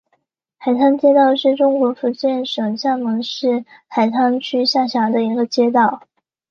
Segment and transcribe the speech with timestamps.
[0.57, 6.01] 海沧街道是中国福建省厦门市海沧区下辖的一个街道。